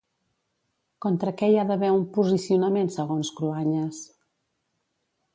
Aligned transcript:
Contra 1.05 1.33
què 1.41 1.49
hi 1.51 1.59
ha 1.59 1.65
d'haver 1.71 1.91
un 1.97 2.05
posicionament 2.15 2.89
segons 2.95 3.29
Cruanyes? 3.41 4.01